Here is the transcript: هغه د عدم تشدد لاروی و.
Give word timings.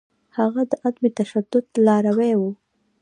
هغه 0.37 0.61
د 0.69 0.73
عدم 0.83 1.03
تشدد 1.17 1.65
لاروی 1.85 2.33
و. 2.39 2.41